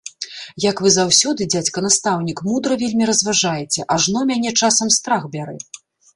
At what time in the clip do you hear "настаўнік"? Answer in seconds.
1.87-2.41